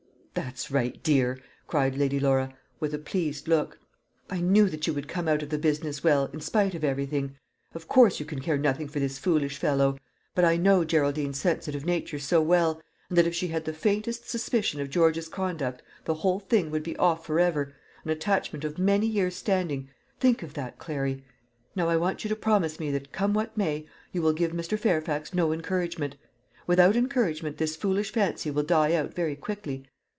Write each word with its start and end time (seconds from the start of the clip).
"That's 0.33 0.71
right, 0.71 1.01
dear!" 1.03 1.39
cried 1.67 1.97
Lady 1.97 2.17
Laura, 2.17 2.55
with 2.79 2.93
a 2.93 2.97
pleased 2.97 3.49
look. 3.49 3.79
"I 4.29 4.39
knew 4.39 4.69
that 4.69 4.87
you 4.87 4.93
would 4.93 5.09
come 5.09 5.27
out 5.27 5.43
of 5.43 5.49
the 5.49 5.57
business 5.57 6.05
well, 6.05 6.29
in 6.31 6.39
spite 6.39 6.73
of 6.73 6.85
everything. 6.85 7.35
Of 7.75 7.89
course 7.89 8.21
you 8.21 8.25
can 8.25 8.39
care 8.39 8.57
nothing 8.57 8.87
for 8.87 9.01
this 9.01 9.17
foolish 9.17 9.57
fellow; 9.57 9.97
but 10.33 10.45
I 10.45 10.55
know 10.55 10.85
Geraldine's 10.85 11.37
sensitive 11.37 11.85
nature 11.85 12.17
so 12.17 12.41
well, 12.41 12.81
and 13.09 13.17
that 13.17 13.27
if 13.27 13.35
she 13.35 13.49
had 13.49 13.65
the 13.65 13.73
faintest 13.73 14.29
suspicion 14.29 14.79
of 14.79 14.89
George's 14.89 15.27
conduct, 15.27 15.81
the 16.05 16.13
whole 16.15 16.39
thing 16.39 16.71
would 16.71 16.83
be 16.83 16.95
off 16.95 17.25
for 17.25 17.37
ever 17.37 17.73
an 18.05 18.09
attachment 18.09 18.63
of 18.63 18.79
many 18.79 19.07
years' 19.07 19.35
standing, 19.35 19.89
think 20.17 20.43
of 20.43 20.53
that, 20.53 20.79
Clary! 20.79 21.25
Now 21.75 21.89
I 21.89 21.97
want 21.97 22.23
you 22.23 22.29
to 22.29 22.35
promise 22.37 22.79
me 22.79 22.89
that, 22.91 23.11
come 23.11 23.33
what 23.33 23.57
may, 23.57 23.85
you 24.13 24.21
will 24.21 24.31
give 24.33 24.53
Mr. 24.53 24.79
Fairfax 24.79 25.33
no 25.33 25.51
encouragement. 25.51 26.15
Without 26.67 26.95
encouragement 26.95 27.57
this 27.57 27.75
foolish 27.75 28.13
fancy 28.13 28.49
will 28.49 28.63
die 28.63 28.93
out 28.93 29.13
very 29.13 29.35
quickly. 29.35 29.85